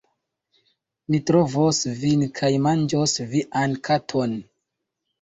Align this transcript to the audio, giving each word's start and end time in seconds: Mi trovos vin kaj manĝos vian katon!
Mi 1.15 1.19
trovos 1.31 1.83
vin 2.01 2.25
kaj 2.41 2.51
manĝos 2.67 3.17
vian 3.37 3.81
katon! 3.93 4.39